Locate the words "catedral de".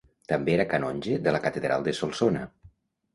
1.43-1.93